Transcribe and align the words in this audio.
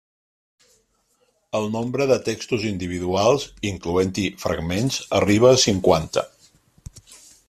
El 1.59 1.67
nombre 1.75 2.07
de 2.11 2.17
textos 2.29 2.65
individuals, 2.69 3.45
incloent-hi 3.73 4.27
fragments, 4.47 5.01
arriba 5.19 5.51
a 5.55 5.61
cinquanta. 5.67 6.25